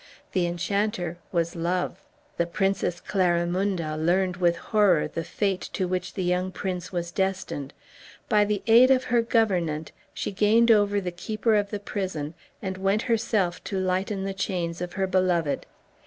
[0.31, 2.01] The enchanter was Love.
[2.37, 7.71] The Princess Clarimunda learned with horror the fate to which the young prince was destined.
[8.27, 12.33] By the aid of her governante she gained over the keeper of the prison,
[12.63, 15.67] and went herself to lighten the chains of her beloved.